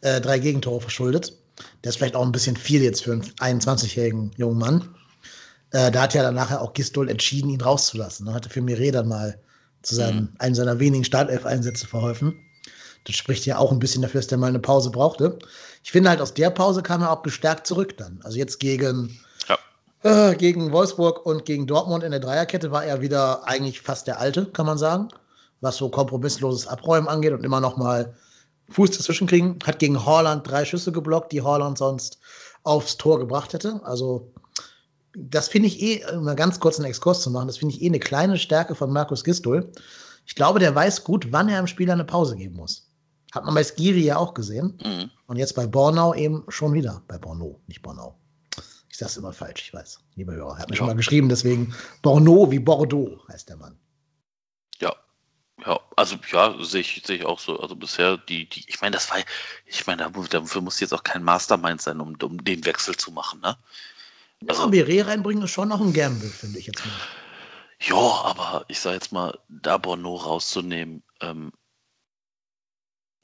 äh, 0.01 0.21
drei 0.21 0.39
Gegentore 0.39 0.81
verschuldet. 0.81 1.33
Der 1.83 1.89
ist 1.89 1.97
vielleicht 1.97 2.15
auch 2.15 2.25
ein 2.25 2.31
bisschen 2.31 2.55
viel 2.55 2.83
jetzt 2.83 3.03
für 3.03 3.11
einen 3.11 3.59
21-jährigen 3.59 4.31
jungen 4.37 4.59
Mann. 4.59 4.89
Äh, 5.71 5.91
da 5.91 6.03
hat 6.03 6.13
ja 6.13 6.21
dann 6.21 6.35
nachher 6.35 6.61
auch 6.61 6.73
Gistol 6.73 7.09
entschieden, 7.09 7.49
ihn 7.49 7.61
rauszulassen. 7.61 8.25
Dann 8.25 8.35
hatte 8.35 8.49
für 8.49 8.61
Mire 8.61 8.91
dann 8.91 9.07
mal 9.07 9.39
zu 9.81 9.95
seinem, 9.95 10.17
mhm. 10.17 10.29
einem 10.37 10.55
seiner 10.55 10.79
wenigen 10.79 11.03
Startelf-Einsätze 11.03 11.87
verholfen. 11.87 12.35
Das 13.07 13.15
spricht 13.15 13.45
ja 13.45 13.57
auch 13.57 13.71
ein 13.71 13.80
bisschen 13.80 14.01
dafür, 14.01 14.19
dass 14.19 14.27
der 14.27 14.38
mal 14.38 14.48
eine 14.48 14.59
Pause 14.59 14.92
brauchte. 14.92 15.39
Ich 15.83 15.92
finde 15.92 16.09
halt, 16.09 16.21
aus 16.21 16.33
der 16.33 16.50
Pause 16.50 16.83
kam 16.83 17.01
er 17.01 17.12
auch 17.12 17.24
gestärkt 17.24 17.65
zurück 17.65 17.98
dann. 17.98 18.19
Also 18.24 18.38
jetzt 18.38 18.59
gegen, 18.59 19.18
ja. 19.48 19.57
äh, 20.04 20.36
gegen 20.36 20.74
Wolfsburg 20.74 21.25
und 21.25 21.45
gegen 21.45 21.68
Dortmund 21.68 22.04
in 22.04 22.12
der 22.12 22.19
Dreierkette 22.19 22.71
war 22.71 22.83
er 22.83 23.01
wieder 23.01 23.48
eigentlich 23.48 23.81
fast 23.81 24.07
der 24.07 24.19
Alte, 24.19 24.45
kann 24.48 24.65
man 24.65 24.77
sagen. 24.77 25.07
Was 25.61 25.78
so 25.78 25.90
kompromissloses 25.90 26.68
Abräumen 26.68 27.07
angeht 27.07 27.31
und 27.31 27.45
immer 27.45 27.61
noch 27.61 27.78
mal 27.78 28.14
Fuß 28.69 28.92
dazwischen 28.92 29.28
kriegen. 29.28 29.57
Hat 29.66 29.80
gegen 29.80 30.06
Horland 30.06 30.45
drei 30.45 30.66
Schüsse 30.66 30.92
geblockt, 30.92 31.31
die 31.31 31.42
Horland 31.42 31.78
sonst 31.78 32.19
aufs 32.64 32.97
Tor 32.97 33.19
gebracht 33.19 33.54
hätte. 33.54 33.80
Also 33.85 34.33
das 35.18 35.47
finde 35.47 35.68
ich 35.68 35.81
eh, 35.81 36.06
um 36.14 36.26
mal 36.26 36.35
ganz 36.35 36.59
kurz 36.59 36.78
einen 36.78 36.90
Exkurs 36.90 37.21
zu 37.21 37.31
machen, 37.31 37.47
das 37.47 37.57
finde 37.57 37.73
ich 37.73 37.81
eh 37.81 37.87
eine 37.87 37.99
kleine 37.99 38.37
Stärke 38.37 38.76
von 38.76 38.92
Markus 38.92 39.23
Gistol. 39.23 39.71
Ich 40.26 40.35
glaube, 40.35 40.59
der 40.59 40.76
weiß 40.76 41.04
gut, 41.04 41.31
wann 41.31 41.49
er 41.49 41.57
einem 41.57 41.68
Spieler 41.68 41.94
eine 41.94 42.04
Pause 42.04 42.35
geben 42.35 42.56
muss. 42.56 42.86
Hat 43.33 43.45
man 43.45 43.53
bei 43.53 43.63
Skiri 43.63 44.01
ja 44.01 44.17
auch 44.17 44.33
gesehen. 44.33 44.79
Mhm. 44.83 45.11
Und 45.27 45.37
jetzt 45.37 45.55
bei 45.55 45.67
Bornau 45.67 46.13
eben 46.13 46.43
schon 46.47 46.73
wieder. 46.73 47.03
Bei 47.07 47.17
Bornau, 47.17 47.59
nicht 47.67 47.81
Bornau. 47.81 48.17
Ich 48.89 48.97
sage 48.97 49.11
es 49.11 49.17
immer 49.17 49.33
falsch, 49.33 49.61
ich 49.63 49.73
weiß. 49.73 49.99
Lieber 50.15 50.33
Hörer, 50.33 50.55
er 50.55 50.59
hat 50.59 50.69
mir 50.69 50.75
ja. 50.75 50.77
schon 50.79 50.87
mal 50.87 50.95
geschrieben, 50.95 51.29
deswegen 51.29 51.75
Bornau 52.01 52.49
wie 52.49 52.59
Bordeaux 52.59 53.19
heißt 53.27 53.49
der 53.49 53.57
Mann. 53.57 53.77
Ja, 54.79 54.95
ja, 55.65 55.79
also 55.95 56.15
ja, 56.31 56.55
sehe 56.63 56.81
ich, 56.81 57.03
seh 57.05 57.15
ich 57.15 57.25
auch 57.25 57.39
so. 57.39 57.59
Also 57.59 57.75
bisher 57.75 58.17
die, 58.17 58.49
die, 58.49 58.63
ich 58.67 58.81
meine, 58.81 58.95
das 58.95 59.11
war, 59.11 59.17
ich 59.65 59.85
meine, 59.85 60.09
dafür 60.29 60.61
muss 60.61 60.79
jetzt 60.79 60.93
auch 60.93 61.03
kein 61.03 61.23
Mastermind 61.23 61.81
sein, 61.81 61.99
um, 61.99 62.15
um 62.21 62.43
den 62.43 62.65
Wechsel 62.65 62.95
zu 62.95 63.11
machen, 63.11 63.39
ne? 63.41 63.57
Also, 64.47 64.63
ja, 64.63 64.67
Beret 64.67 65.07
reinbringen 65.07 65.43
ist 65.43 65.51
schon 65.51 65.69
noch 65.69 65.81
ein 65.81 65.93
Gamble, 65.93 66.29
finde 66.29 66.59
ich 66.59 66.67
jetzt 66.67 66.85
mal. 66.85 66.93
Ja, 67.79 67.95
aber 67.95 68.65
ich 68.67 68.79
sage 68.79 68.95
jetzt 68.95 69.11
mal, 69.11 69.37
da 69.49 69.77
Bono 69.77 70.15
rauszunehmen, 70.15 71.03
ähm, 71.21 71.51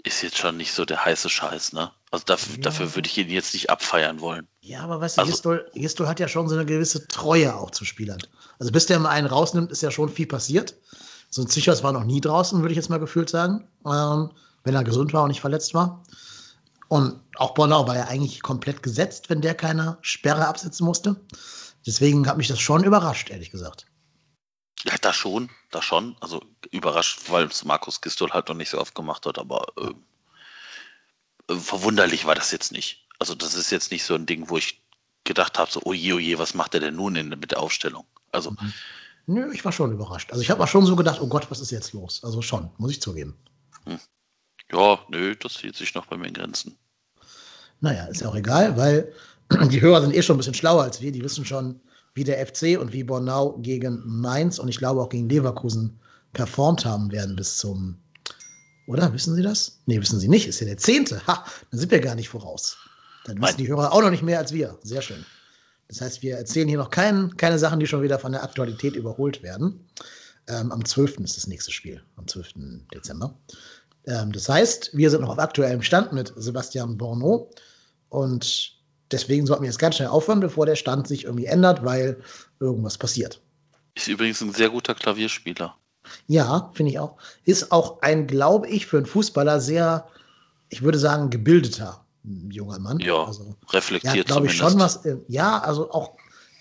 ist 0.03 0.22
jetzt 0.22 0.38
schon 0.38 0.57
nicht 0.57 0.74
so 0.74 0.86
der 0.86 1.03
heiße 1.03 1.29
Scheiß, 1.29 1.74
ne? 1.74 1.91
Also 2.12 2.25
dafür, 2.25 2.55
ja. 2.55 2.62
dafür 2.62 2.93
würde 2.95 3.07
ich 3.07 3.17
ihn 3.17 3.29
jetzt 3.29 3.53
nicht 3.53 3.69
abfeiern 3.69 4.19
wollen. 4.19 4.48
Ja, 4.62 4.81
aber 4.81 5.01
weißt 5.01 5.17
du, 5.17 5.22
also, 5.22 5.31
Gistol, 5.31 5.72
Gistol 5.74 6.07
hat 6.07 6.19
ja 6.19 6.27
schon 6.27 6.48
so 6.48 6.55
eine 6.55 6.65
gewisse 6.65 7.07
Treue 7.07 7.55
auch 7.55 7.72
zu 7.72 7.86
Spielern. 7.86 8.19
Also 8.60 8.72
bis 8.72 8.86
der 8.86 9.00
mal 9.00 9.10
einen 9.10 9.27
rausnimmt, 9.27 9.72
ist 9.72 9.81
ja 9.81 9.91
schon 9.91 10.10
viel 10.10 10.27
passiert. 10.27 10.75
So 11.29 11.41
ein 11.41 11.48
Zichers 11.48 11.81
war 11.81 11.91
noch 11.91 12.03
nie 12.03 12.22
draußen, 12.22 12.62
würde 12.62 12.74
ich 12.74 12.77
jetzt 12.77 12.89
mal 12.89 13.00
gefühlt 13.00 13.29
sagen. 13.29 13.67
Ähm, 13.86 14.31
wenn 14.63 14.75
er 14.75 14.83
gesund 14.83 15.13
war 15.13 15.24
und 15.24 15.29
nicht 15.29 15.41
verletzt 15.41 15.74
war. 15.74 16.03
Und 16.88 17.19
auch 17.38 17.53
Bornau 17.53 17.88
war 17.88 17.95
ja 17.95 18.05
eigentlich 18.05 18.41
komplett 18.41 18.83
gesetzt, 18.83 19.29
wenn 19.29 19.41
der 19.41 19.55
keine 19.55 19.98
Sperre 20.01 20.48
absetzen 20.48 20.86
musste. 20.86 21.15
Deswegen 21.86 22.27
hat 22.27 22.38
mich 22.38 22.48
das 22.48 22.60
schon 22.60 22.83
überrascht, 22.83 23.29
ehrlich 23.29 23.51
gesagt. 23.51 23.88
Ja, 24.86 24.96
da 25.02 25.13
schon, 25.13 25.50
da 25.72 25.82
schon. 25.82 26.16
Also 26.20 26.44
überrascht, 26.72 27.22
weil 27.30 27.46
es 27.46 27.63
Markus 27.63 28.02
Gistol 28.02 28.32
halt 28.32 28.50
noch 28.50 28.56
nicht 28.56 28.70
so 28.70 28.80
oft 28.80 28.96
gemacht 28.96 29.25
hat, 29.25 29.38
aber 29.38 29.66
äh, 29.78 31.54
äh, 31.54 31.56
verwunderlich 31.58 32.25
war 32.25 32.36
das 32.36 32.52
jetzt 32.52 32.72
nicht. 32.72 33.08
Also 33.20 33.36
das 33.36 33.54
ist 33.54 33.72
jetzt 33.72 33.92
nicht 33.92 34.04
so 34.04 34.16
ein 34.16 34.25
Ding, 34.25 34.50
wo 34.50 34.58
ich 34.58 34.82
gedacht 35.24 35.58
habe, 35.58 35.72
so, 35.72 35.82
oje, 35.84 36.16
oje, 36.16 36.38
was 36.38 36.54
macht 36.54 36.74
er 36.74 36.82
denn 36.82 36.96
nun 36.96 37.16
in, 37.16 37.30
mit 37.30 37.52
der 37.52 37.62
Aufstellung? 37.62 38.06
Also 38.32 38.52
mhm. 38.52 38.74
Nö, 39.25 39.52
ich 39.54 39.63
war 39.63 39.72
schon 39.72 39.92
überrascht. 39.94 40.32
Also 40.32 40.42
ich 40.42 40.50
habe 40.50 40.63
auch 40.63 40.68
schon 40.68 40.86
so 40.86 40.96
gedacht, 40.96 41.22
oh 41.22 41.28
Gott, 41.28 41.50
was 41.50 41.62
ist 41.62 41.72
jetzt 41.72 41.94
los? 41.94 42.22
Also 42.24 42.42
schon, 42.42 42.70
muss 42.78 42.92
ich 42.92 43.02
zugeben. 43.02 43.38
Hm. 43.86 44.00
Ja, 44.72 45.00
nö, 45.10 45.36
das 45.36 45.58
hielt 45.58 45.75
sich 45.75 45.94
noch 45.94 46.08
bei 46.08 46.18
mir 46.18 46.28
in 46.28 46.34
Grenzen. 46.34 46.78
Naja, 47.80 48.06
ist 48.06 48.22
ja 48.22 48.28
auch 48.28 48.36
egal, 48.36 48.75
weil 48.75 49.13
die 49.70 49.82
Hörer 49.82 50.02
sind 50.02 50.13
eh 50.13 50.22
schon 50.22 50.36
ein 50.36 50.40
bisschen 50.40 50.54
schlauer 50.54 50.84
als 50.84 51.00
wir. 51.00 51.12
Die 51.12 51.24
wissen 51.24 51.46
schon, 51.46 51.80
wie 52.13 52.24
der 52.24 52.46
FC 52.46 52.79
und 52.79 52.93
wie 52.93 53.03
Bornau 53.03 53.58
gegen 53.60 54.01
Mainz 54.05 54.60
und 54.60 54.67
ich 54.67 54.77
glaube 54.77 55.01
auch 55.01 55.10
gegen 55.10 55.29
Leverkusen 55.29 56.00
performt 56.34 56.86
haben 56.86 57.12
werden 57.12 57.36
bis 57.36 57.58
zum. 57.58 57.98
Oder? 58.88 59.13
Wissen 59.13 59.36
Sie 59.36 59.41
das? 59.41 59.79
Nee, 59.86 60.00
wissen 60.01 60.20
Sie 60.20 60.27
nicht. 60.27 60.48
Ist 60.48 60.60
ja 60.60 60.65
der 60.65 60.77
zehnte. 60.77 61.25
Ha, 61.27 61.46
dann 61.72 61.79
sind 61.79 61.91
wir 61.91 62.00
gar 62.00 62.15
nicht 62.15 62.29
voraus. 62.29 62.77
Dann 63.25 63.41
wissen 63.41 63.58
die 63.58 63.67
Hörer 63.67 63.93
auch 63.93 64.01
noch 64.01 64.12
nicht 64.12 64.24
mehr 64.24 64.39
als 64.39 64.51
wir. 64.51 64.77
Sehr 64.84 65.01
schön. 65.01 65.25
Das 65.88 66.01
heißt, 66.01 66.22
wir 66.22 66.38
erzählen 66.38 66.67
hier 66.67 66.77
noch 66.77 66.89
kein, 66.89 67.36
keine 67.38 67.60
Sachen, 67.60 67.79
die 67.79 67.88
schon 67.88 68.01
wieder 68.01 68.20
von 68.20 68.32
der 68.32 68.43
Aktualität 68.43 68.96
überholt 68.96 69.43
werden. 69.43 69.88
Ähm, 70.48 70.72
am 70.72 70.84
12. 70.84 71.20
ist 71.20 71.38
das 71.38 71.48
nächste 71.48 71.72
Spiel, 71.72 72.03
am 72.17 72.27
12. 72.27 72.53
Dezember. 72.93 73.38
Ähm, 74.08 74.32
das 74.32 74.50
heißt, 74.50 74.91
wir 74.93 75.10
sind 75.10 75.22
noch 75.22 75.29
auf 75.29 75.39
aktuellem 75.39 75.82
Stand 75.82 76.12
mit 76.12 76.34
Sebastian 76.36 76.98
Borneau 76.98 77.50
und 78.10 78.74
deswegen 79.13 79.46
sollten 79.46 79.63
wir 79.63 79.70
jetzt 79.70 79.79
ganz 79.79 79.96
schnell 79.96 80.10
aufhören, 80.10 80.39
bevor 80.39 80.65
der 80.65 80.75
Stand 80.75 81.08
sich 81.08 81.25
irgendwie 81.25 81.46
ändert, 81.46 81.86
weil 81.86 82.22
irgendwas 82.60 82.98
passiert. 82.98 83.41
Ist 83.96 84.08
übrigens 84.08 84.41
ein 84.41 84.51
sehr 84.51 84.70
guter 84.70 84.96
Klavierspieler. 84.96 85.75
Ja, 86.27 86.72
finde 86.74 86.91
ich 86.91 87.00
auch. 87.00 87.17
Ist 87.46 87.72
auch 87.72 88.01
ein, 88.01 88.27
glaube 88.27 88.67
ich, 88.67 88.88
für 88.88 88.98
einen 88.98 89.05
Fußballer 89.05 89.62
sehr, 89.62 90.08
ich 90.70 90.82
würde 90.82 90.98
sagen, 90.98 91.29
gebildeter 91.29 92.03
junger 92.50 92.79
Mann. 92.79 93.00
Ja, 93.00 93.25
also, 93.25 93.55
reflektiert 93.70 94.27
glaube 94.27 94.48
ich 94.48 94.53
schon 94.53 94.79
was. 94.79 95.05
Äh, 95.05 95.17
ja, 95.27 95.60
also 95.60 95.91
auch, 95.91 96.12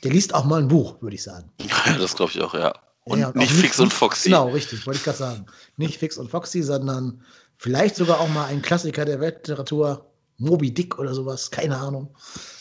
der 0.02 0.12
liest 0.12 0.34
auch 0.34 0.44
mal 0.44 0.60
ein 0.60 0.68
Buch, 0.68 1.00
würde 1.00 1.14
ich 1.14 1.22
sagen. 1.22 1.50
Ja, 1.86 1.98
das 1.98 2.14
glaube 2.14 2.32
ich 2.32 2.40
auch, 2.40 2.54
ja. 2.54 2.72
Und 3.04 3.18
ja, 3.18 3.32
nicht 3.34 3.52
Fix 3.52 3.80
und 3.80 3.92
Foxy. 3.92 4.28
Genau, 4.28 4.48
richtig, 4.50 4.86
wollte 4.86 4.98
ich 4.98 5.04
gerade 5.04 5.18
sagen. 5.18 5.46
Nicht 5.76 5.98
Fix 5.98 6.18
und 6.18 6.30
Foxy, 6.30 6.62
sondern 6.62 7.20
vielleicht 7.56 7.96
sogar 7.96 8.20
auch 8.20 8.28
mal 8.28 8.46
ein 8.46 8.62
Klassiker 8.62 9.04
der 9.04 9.18
Weltliteratur, 9.18 10.11
Moby 10.42 10.72
Dick 10.72 10.98
oder 10.98 11.14
sowas, 11.14 11.50
keine 11.50 11.76
Ahnung. 11.76 12.14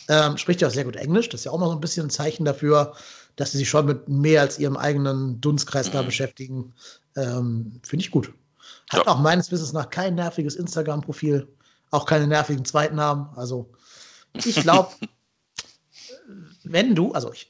Ähm, 0.08 0.36
spricht 0.36 0.60
ja 0.60 0.68
auch 0.68 0.72
sehr 0.72 0.84
gut 0.84 0.96
Englisch, 0.96 1.28
das 1.28 1.40
ist 1.40 1.44
ja 1.44 1.52
auch 1.52 1.58
mal 1.58 1.66
so 1.66 1.72
ein 1.72 1.80
bisschen 1.80 2.06
ein 2.06 2.10
Zeichen 2.10 2.44
dafür, 2.44 2.94
dass 3.36 3.52
sie 3.52 3.58
sich 3.58 3.68
schon 3.68 3.86
mit 3.86 4.08
mehr 4.08 4.42
als 4.42 4.58
ihrem 4.58 4.76
eigenen 4.76 5.40
Dunstkreis 5.40 5.88
mhm. 5.88 5.92
da 5.92 6.02
beschäftigen. 6.02 6.74
Ähm, 7.16 7.80
Finde 7.82 8.04
ich 8.04 8.10
gut. 8.10 8.32
Hat 8.90 9.06
ja. 9.06 9.12
auch 9.12 9.18
meines 9.18 9.50
Wissens 9.50 9.72
nach 9.72 9.88
kein 9.90 10.14
nerviges 10.14 10.56
Instagram-Profil, 10.56 11.48
auch 11.90 12.06
keine 12.06 12.26
nervigen 12.26 12.64
Zweitnamen. 12.64 13.28
Also 13.36 13.70
ich 14.34 14.56
glaube, 14.56 14.92
wenn 16.64 16.94
du, 16.94 17.12
also 17.12 17.32
ich, 17.32 17.48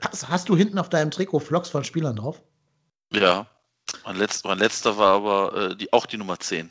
hast, 0.00 0.28
hast, 0.28 0.48
du 0.48 0.56
hinten 0.56 0.78
auf 0.78 0.88
deinem 0.88 1.10
Trikot 1.10 1.40
Vlogs 1.40 1.68
von 1.68 1.84
Spielern 1.84 2.16
drauf? 2.16 2.42
Ja. 3.12 3.46
Mein 4.04 4.16
letzter, 4.16 4.48
mein 4.48 4.58
letzter 4.58 4.98
war 4.98 5.14
aber 5.16 5.70
äh, 5.70 5.76
die, 5.76 5.92
auch 5.92 6.06
die 6.06 6.18
Nummer 6.18 6.38
10. 6.38 6.70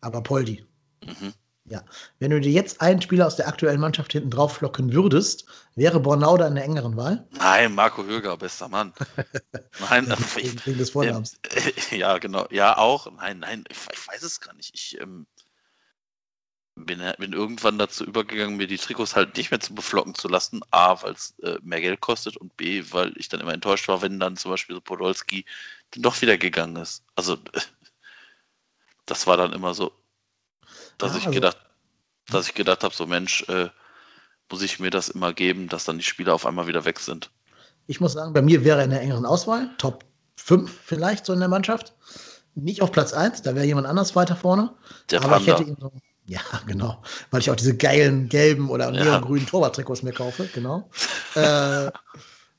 Aber 0.00 0.22
Poldi. 0.22 0.64
Mhm. 1.04 1.32
Ja. 1.64 1.84
Wenn 2.18 2.32
du 2.32 2.40
dir 2.40 2.50
jetzt 2.50 2.80
einen 2.80 3.00
Spieler 3.00 3.26
aus 3.26 3.36
der 3.36 3.46
aktuellen 3.46 3.80
Mannschaft 3.80 4.12
hinten 4.12 4.30
drauf 4.30 4.54
flocken 4.56 4.92
würdest, 4.92 5.46
wäre 5.76 6.00
Bornau 6.00 6.36
da 6.36 6.48
in 6.48 6.56
der 6.56 6.64
engeren 6.64 6.96
Wahl? 6.96 7.26
Nein, 7.30 7.74
Marco 7.74 8.04
Höger, 8.04 8.36
bester 8.36 8.68
Mann. 8.68 8.92
Nein, 9.90 10.08
wegen, 10.34 10.60
wegen 10.66 10.78
des 10.78 10.90
Vornamens. 10.90 11.38
Äh, 11.50 11.96
ja, 11.96 12.18
genau. 12.18 12.48
Ja, 12.50 12.78
auch. 12.78 13.10
Nein, 13.12 13.38
nein, 13.38 13.64
ich, 13.70 13.78
ich 13.92 14.08
weiß 14.08 14.22
es 14.22 14.40
gar 14.40 14.54
nicht. 14.54 14.74
Ich 14.74 15.00
ähm, 15.00 15.26
bin, 16.74 17.00
bin, 17.18 17.32
irgendwann 17.32 17.78
dazu 17.78 18.04
übergegangen, 18.04 18.56
mir 18.56 18.66
die 18.66 18.78
Trikots 18.78 19.14
halt 19.14 19.36
nicht 19.36 19.52
mehr 19.52 19.60
zu 19.60 19.72
beflocken 19.72 20.16
zu 20.16 20.26
lassen. 20.26 20.62
A, 20.72 21.00
weil 21.02 21.12
es 21.12 21.38
äh, 21.44 21.58
mehr 21.62 21.80
Geld 21.80 22.00
kostet 22.00 22.36
und 22.36 22.56
B, 22.56 22.82
weil 22.90 23.12
ich 23.16 23.28
dann 23.28 23.40
immer 23.40 23.54
enttäuscht 23.54 23.86
war, 23.86 24.02
wenn 24.02 24.18
dann 24.18 24.36
zum 24.36 24.50
Beispiel 24.50 24.74
so 24.74 24.80
Podolski 24.80 25.44
dann 25.92 26.02
doch 26.02 26.20
wieder 26.22 26.36
gegangen 26.38 26.76
ist. 26.76 27.04
Also, 27.14 27.38
das 29.06 29.26
war 29.28 29.36
dann 29.36 29.52
immer 29.52 29.74
so, 29.74 29.92
dass 31.02 31.12
ja, 31.12 31.18
ich 31.18 31.26
also, 31.26 31.34
gedacht, 31.34 31.58
dass 32.30 32.46
ich 32.46 32.54
gedacht 32.54 32.84
habe, 32.84 32.94
so 32.94 33.06
Mensch, 33.06 33.42
äh, 33.48 33.68
muss 34.50 34.62
ich 34.62 34.78
mir 34.78 34.90
das 34.90 35.08
immer 35.08 35.32
geben, 35.32 35.68
dass 35.68 35.84
dann 35.84 35.98
die 35.98 36.04
Spieler 36.04 36.34
auf 36.34 36.46
einmal 36.46 36.66
wieder 36.66 36.84
weg 36.84 37.00
sind. 37.00 37.30
Ich 37.86 38.00
muss 38.00 38.12
sagen, 38.12 38.32
bei 38.32 38.42
mir 38.42 38.64
wäre 38.64 38.78
er 38.78 38.84
in 38.84 38.90
der 38.90 39.00
engeren 39.00 39.26
Auswahl, 39.26 39.70
Top 39.78 40.04
5 40.36 40.70
vielleicht 40.84 41.26
so 41.26 41.32
in 41.32 41.40
der 41.40 41.48
Mannschaft. 41.48 41.94
Nicht 42.54 42.82
auf 42.82 42.92
Platz 42.92 43.12
1, 43.12 43.42
da 43.42 43.54
wäre 43.54 43.64
jemand 43.64 43.86
anders 43.86 44.14
weiter 44.14 44.36
vorne. 44.36 44.70
Der 45.10 45.20
aber 45.20 45.36
Panda. 45.36 45.52
ich 45.54 45.58
hätte 45.58 45.70
ihn 45.70 45.76
so, 45.80 45.90
ja, 46.26 46.40
genau, 46.66 47.02
weil 47.30 47.40
ich 47.40 47.50
auch 47.50 47.56
diese 47.56 47.76
geilen 47.76 48.28
gelben 48.28 48.70
oder 48.70 48.90
neongrünen 48.90 49.44
ja. 49.44 49.50
Torwarttrikots 49.50 50.02
mir 50.02 50.12
kaufe, 50.12 50.48
genau. 50.54 50.90
äh, 51.34 51.90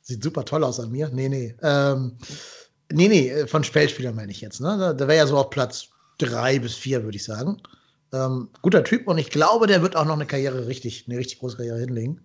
sieht 0.01 0.23
super 0.23 0.43
toll 0.43 0.63
aus 0.63 0.79
an 0.79 0.91
mir. 0.91 1.09
Nee, 1.09 1.29
nee. 1.29 1.55
Ähm, 1.61 2.17
nee, 2.91 3.07
nee, 3.07 3.47
von 3.47 3.63
Feldspieler 3.63 4.11
meine 4.11 4.31
ich 4.31 4.41
jetzt. 4.41 4.59
Ne? 4.59 4.77
Da, 4.77 4.93
da 4.93 5.07
wäre 5.07 5.19
ja 5.19 5.27
so 5.27 5.37
auf 5.37 5.49
Platz 5.49 5.89
3 6.17 6.59
bis 6.59 6.75
4, 6.75 7.03
würde 7.03 7.15
ich 7.15 7.23
sagen. 7.23 7.61
Ähm, 8.13 8.49
guter 8.61 8.83
Typ 8.83 9.07
und 9.07 9.17
ich 9.17 9.31
glaube, 9.31 9.67
der 9.67 9.81
wird 9.81 9.95
auch 9.95 10.05
noch 10.05 10.13
eine 10.13 10.25
Karriere 10.25 10.67
richtig, 10.67 11.05
eine 11.07 11.17
richtig 11.17 11.39
große 11.39 11.57
Karriere 11.57 11.79
hinlegen. 11.79 12.21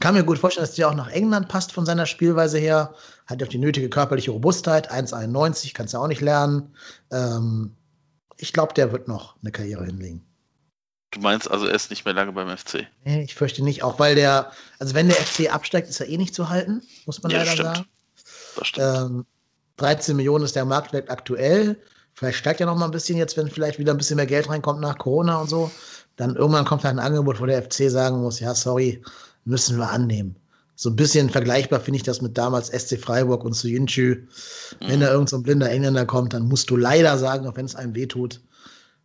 Kann 0.00 0.14
mir 0.14 0.24
gut 0.24 0.38
vorstellen, 0.38 0.66
dass 0.66 0.74
der 0.74 0.88
auch 0.88 0.94
nach 0.94 1.10
England 1.10 1.48
passt 1.48 1.72
von 1.72 1.86
seiner 1.86 2.06
Spielweise 2.06 2.58
her. 2.58 2.94
Hat 3.26 3.42
auch 3.42 3.48
die 3.48 3.58
nötige 3.58 3.88
körperliche 3.88 4.32
Robustheit. 4.32 4.90
1,91 4.92 5.72
kannst 5.72 5.94
du 5.94 5.98
auch 5.98 6.08
nicht 6.08 6.20
lernen. 6.20 6.74
Ähm, 7.12 7.74
ich 8.36 8.52
glaube, 8.52 8.74
der 8.74 8.92
wird 8.92 9.08
noch 9.08 9.36
eine 9.40 9.52
Karriere 9.52 9.86
hinlegen. 9.86 10.22
Du 11.12 11.20
meinst 11.20 11.48
also, 11.48 11.66
er 11.66 11.74
ist 11.74 11.90
nicht 11.90 12.04
mehr 12.04 12.14
lange 12.14 12.32
beim 12.32 12.54
FC? 12.54 12.88
Nee, 13.04 13.22
ich 13.22 13.36
fürchte 13.36 13.62
nicht. 13.62 13.84
Auch 13.84 14.00
weil 14.00 14.16
der, 14.16 14.50
also 14.80 14.94
wenn 14.94 15.08
der 15.08 15.16
FC 15.16 15.52
absteigt, 15.52 15.88
ist 15.88 16.00
er 16.00 16.08
eh 16.08 16.16
nicht 16.16 16.34
zu 16.34 16.48
halten, 16.48 16.82
muss 17.06 17.22
man 17.22 17.30
ja, 17.30 17.38
leider 17.38 17.52
stimmt. 17.52 17.76
sagen. 17.76 17.86
Das 18.56 18.66
stimmt. 18.66 18.86
Ähm, 18.86 19.26
13 19.76 20.16
Millionen 20.16 20.44
ist 20.44 20.56
der 20.56 20.64
Marktwert 20.64 21.08
aktuell. 21.10 21.80
Vielleicht 22.14 22.38
steigt 22.38 22.60
er 22.60 22.66
noch 22.66 22.76
mal 22.76 22.84
ein 22.84 22.90
bisschen 22.90 23.18
jetzt, 23.18 23.36
wenn 23.36 23.50
vielleicht 23.50 23.78
wieder 23.78 23.92
ein 23.92 23.98
bisschen 23.98 24.16
mehr 24.16 24.26
Geld 24.26 24.48
reinkommt 24.48 24.80
nach 24.80 24.98
Corona 24.98 25.40
und 25.40 25.50
so. 25.50 25.70
Dann 26.16 26.36
irgendwann 26.36 26.64
kommt 26.64 26.84
halt 26.84 26.94
ein 26.94 27.04
Angebot, 27.04 27.40
wo 27.40 27.46
der 27.46 27.62
FC 27.62 27.90
sagen 27.90 28.20
muss, 28.20 28.40
ja, 28.40 28.54
sorry, 28.54 29.02
müssen 29.44 29.78
wir 29.78 29.90
annehmen. 29.90 30.36
So 30.76 30.90
ein 30.90 30.96
bisschen 30.96 31.30
vergleichbar 31.30 31.80
finde 31.80 31.96
ich 31.96 32.02
das 32.02 32.22
mit 32.22 32.36
damals 32.36 32.68
SC 32.68 32.98
Freiburg 32.98 33.44
und 33.44 33.52
Suyunchu. 33.52 34.02
Mhm. 34.02 34.26
Wenn 34.80 35.00
da 35.00 35.06
irgendein 35.06 35.26
so 35.26 35.42
blinder 35.42 35.70
Engländer 35.70 36.06
kommt, 36.06 36.34
dann 36.34 36.48
musst 36.48 36.70
du 36.70 36.76
leider 36.76 37.18
sagen, 37.18 37.46
auch 37.46 37.56
wenn 37.56 37.66
es 37.66 37.76
einem 37.76 37.94
wehtut, 37.94 38.40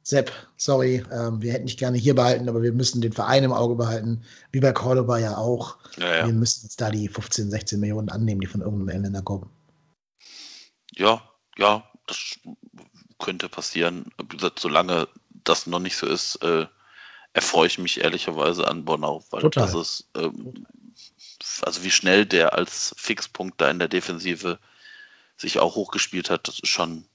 Sepp, 0.02 0.32
sorry, 0.58 1.04
ähm, 1.12 1.42
wir 1.42 1.54
hätten 1.54 1.68
dich 1.68 1.78
gerne 1.78 1.98
hier 1.98 2.16
behalten, 2.16 2.50
aber 2.50 2.64
wir 2.64 2.72
müssen 2.72 3.02
den 3.02 3.14
Verein 3.14 3.44
im 3.44 3.52
Auge 3.52 3.76
behalten, 3.76 4.24
wie 4.52 4.60
bei 4.60 4.72
Cordoba 4.72 5.20
ja 5.20 5.38
auch. 5.38 5.78
Ja, 5.98 6.16
ja. 6.16 6.26
Wir 6.26 6.34
müssen 6.34 6.64
jetzt 6.64 6.82
da 6.82 6.90
die 6.90 7.08
15, 7.08 7.52
16 7.52 7.80
Millionen 7.80 8.10
annehmen, 8.10 8.42
die 8.42 8.48
von 8.48 8.62
irgendeinem 8.62 8.90
Engländer 8.90 9.22
kommen. 9.22 9.50
Ja, 10.96 11.22
ja, 11.58 11.84
das 12.08 12.40
könnte 13.20 13.50
passieren. 13.50 14.12
Solange 14.58 15.08
das 15.44 15.68
noch 15.68 15.80
nicht 15.80 15.98
so 15.98 16.08
ist, 16.08 16.36
äh, 16.38 16.66
erfreue 17.34 17.68
ich 17.68 17.78
mich 17.78 18.02
ehrlicherweise 18.02 18.68
an 18.68 18.86
Bornau, 18.86 19.24
weil 19.30 19.42
Total. 19.42 19.66
das 19.66 19.76
ist, 19.76 20.10
ähm, 20.16 20.66
also 21.62 21.84
wie 21.84 21.92
schnell 21.92 22.26
der 22.26 22.54
als 22.54 22.94
Fixpunkt 22.98 23.62
da 23.62 23.70
in 23.70 23.80
der 23.80 23.88
Defensive 23.88 24.60
sich 25.38 25.60
auch 25.60 25.76
hochgespielt 25.76 26.30
hat, 26.30 26.48
das 26.48 26.60
ist 26.60 26.70
schon, 26.70 27.06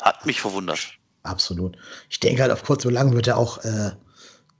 hat 0.00 0.26
mich 0.26 0.40
verwundert. 0.40 0.80
Absolut. 1.22 1.76
Ich 2.08 2.20
denke 2.20 2.42
halt, 2.42 2.52
auf 2.52 2.64
kurz 2.64 2.84
oder 2.84 2.94
lang 2.94 3.14
wird 3.14 3.26
er 3.26 3.36
auch 3.36 3.58
äh, 3.64 3.92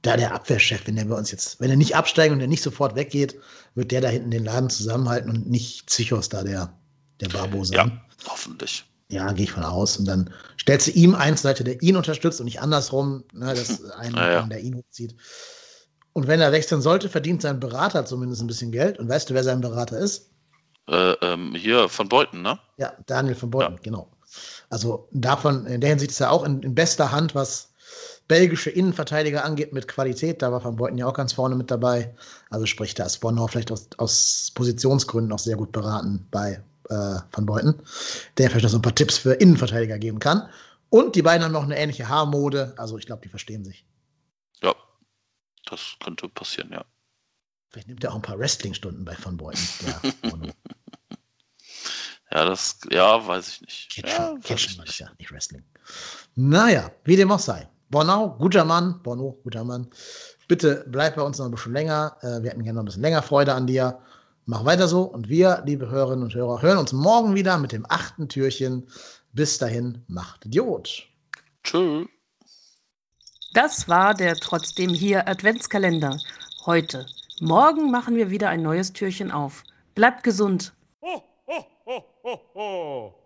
da 0.03 0.17
der 0.17 0.35
Abwehrchef, 0.35 0.87
wenn 0.87 0.97
er 0.97 1.07
bei 1.07 1.17
uns 1.17 1.31
jetzt, 1.31 1.61
wenn 1.61 1.71
er 1.71 1.77
nicht 1.77 1.97
absteigt 1.97 2.33
und 2.33 2.41
er 2.41 2.47
nicht 2.47 2.63
sofort 2.63 2.95
weggeht, 2.95 3.37
wird 3.75 3.91
der 3.93 4.01
da 4.01 4.09
hinten 4.09 4.31
den 4.31 4.45
Laden 4.45 4.71
zusammenhalten 4.71 5.31
und 5.31 5.51
nicht 5.51 5.87
Psychos 5.87 6.29
da 6.29 6.43
der, 6.43 6.73
der 7.21 7.29
Barbo 7.29 7.65
sein. 7.65 7.77
Ja, 7.77 8.29
hoffentlich. 8.29 8.85
Ja, 9.11 9.33
gehe 9.33 9.45
ich 9.45 9.53
von 9.53 9.65
aus. 9.65 9.97
Und 9.97 10.07
dann 10.07 10.31
stellst 10.61 10.87
du 10.87 10.93
ihm 10.93 11.15
eine 11.15 11.37
Seite, 11.37 11.65
der 11.65 11.83
ihn 11.83 11.97
unterstützt 11.97 12.41
und 12.41 12.45
nicht 12.45 12.61
andersrum, 12.61 13.25
ne, 13.33 13.55
dass 13.55 13.85
einen, 13.93 14.17
ja, 14.17 14.33
ja. 14.33 14.43
der 14.43 14.61
ihn 14.61 14.77
hochzieht. 14.77 15.17
Und 16.13 16.27
wenn 16.27 16.41
er 16.41 16.53
wechseln 16.53 16.81
sollte, 16.81 17.09
verdient 17.09 17.43
sein 17.43 17.61
Berater 17.61 18.05
zumindest 18.05 18.43
ein 18.43 18.47
bisschen 18.47 18.73
Geld. 18.73 18.99
Und 18.99 19.09
weißt 19.09 19.31
du, 19.31 19.35
wer 19.35 19.45
sein 19.45 19.61
Berater 19.61 19.99
ist? 19.99 20.31
Äh, 20.89 21.13
ähm, 21.23 21.55
hier 21.55 21.89
von 21.89 22.09
Beuten, 22.09 22.43
ne? 22.43 22.59
Ja, 22.79 22.93
Daniel 23.07 23.35
von 23.35 23.51
Beuten, 23.51 23.75
ja. 23.75 23.81
genau. 23.83 24.11
Also 24.71 25.09
davon, 25.13 25.67
in 25.67 25.81
der 25.81 25.91
Hinsicht 25.91 26.13
ist 26.13 26.21
er 26.21 26.31
auch 26.31 26.45
in, 26.45 26.63
in, 26.63 26.75
bester 26.75 27.13
Hand, 27.13 27.35
was 27.35 27.73
belgische 28.29 28.71
Innenverteidiger 28.71 29.45
angeht, 29.45 29.73
mit 29.73 29.89
Qualität. 29.89 30.43
Da 30.43 30.53
war 30.53 30.63
Van 30.63 30.77
Beuten 30.77 30.99
ja 30.99 31.07
auch 31.07 31.15
ganz 31.15 31.33
vorne 31.33 31.57
mit 31.57 31.71
dabei. 31.71 32.15
Also 32.49 32.67
sprich, 32.67 32.95
da 32.95 33.05
ist 33.07 33.19
Bonner 33.19 33.49
vielleicht 33.49 33.73
aus, 33.73 33.89
aus 33.99 34.53
Positionsgründen 34.55 35.33
auch 35.33 35.39
sehr 35.41 35.57
gut 35.57 35.73
beraten 35.73 36.27
bei 36.31 36.63
äh, 36.91 37.21
Van 37.33 37.47
Beuten, 37.47 37.81
der 38.37 38.51
vielleicht 38.51 38.65
noch 38.65 38.71
so 38.71 38.79
ein 38.79 38.83
paar 38.83 38.95
Tipps 38.95 39.19
für 39.19 39.33
Innenverteidiger 39.35 39.99
geben 39.99 40.19
kann. 40.19 40.49
Und 40.91 41.15
die 41.15 41.23
beiden 41.23 41.45
haben 41.45 41.53
noch 41.53 41.63
eine 41.63 41.79
ähnliche 41.79 42.09
Haarmode. 42.09 42.75
Also 42.77 42.99
ich 42.99 43.07
glaube, 43.07 43.23
die 43.23 43.29
verstehen 43.29 43.65
sich. 43.65 43.87
Ja, 44.63 44.75
das 45.67 45.97
könnte 46.03 46.29
passieren, 46.29 46.71
ja. 46.73 46.85
Vielleicht 47.71 47.87
nimmt 47.87 48.03
er 48.03 48.11
auch 48.11 48.17
ein 48.17 48.23
paar 48.23 48.39
Wrestling-Stunden 48.39 49.05
bei 49.05 49.17
Van 49.23 49.37
Beuten. 49.37 49.61
ja, 52.33 52.45
das, 52.45 52.81
ja, 52.91 53.25
weiß 53.25 53.49
ich 53.49 53.61
nicht. 53.61 53.91
Catchen, 53.95 54.35
ja, 54.35 54.39
Catchen 54.43 54.79
war 54.79 54.85
das 54.85 54.99
ja, 54.99 55.09
nicht 55.19 55.31
Wrestling. 55.31 55.65
Naja, 56.35 56.91
wie 57.05 57.15
dem 57.15 57.31
auch 57.31 57.39
sei. 57.39 57.69
Bornau, 57.91 58.37
guter 58.39 58.65
Mann. 58.65 59.01
Borno, 59.03 59.39
guter 59.45 59.65
Mann. 59.65 59.89
Bitte 60.49 60.85
bleib 60.89 61.15
bei 61.15 61.23
uns 61.23 61.39
noch 61.39 61.45
ein 61.45 61.53
bisschen 61.53 61.73
länger. 61.73 62.17
Äh, 62.23 62.43
wir 62.43 62.51
hätten 62.51 62.65
gerne 62.65 62.77
noch 62.77 62.83
ein 62.83 62.87
bisschen 62.87 63.03
länger 63.03 63.23
Freude 63.23 63.55
an 63.55 63.69
dir 63.69 64.01
Mach 64.51 64.65
weiter 64.65 64.89
so 64.89 65.03
und 65.03 65.29
wir, 65.29 65.63
liebe 65.65 65.89
Hörerinnen 65.89 66.25
und 66.25 66.35
Hörer, 66.35 66.61
hören 66.61 66.79
uns 66.79 66.93
morgen 66.93 67.37
wieder 67.37 67.57
mit 67.57 67.71
dem 67.71 67.87
achten 67.89 68.29
Türchen. 68.29 68.89
Bis 69.33 69.59
dahin, 69.59 70.03
macht 70.09 70.45
Idiot. 70.45 71.07
Tschö. 71.63 72.05
Das 73.55 73.89
war 73.89 74.13
der 74.13 74.35
trotzdem 74.35 74.91
hier 74.91 75.29
Adventskalender. 75.29 76.19
Heute. 76.67 77.07
Morgen 77.41 77.93
machen 77.93 78.17
wir 78.17 78.31
wieder 78.31 78.49
ein 78.49 78.63
neues 78.63 78.93
Türchen 78.93 79.31
auf. 79.31 79.63
Bleibt 79.95 80.25
gesund. 80.25 80.73
Ho, 81.01 81.23
ho, 81.47 81.65
ho, 81.87 82.05
ho, 82.25 82.41
ho. 82.57 83.20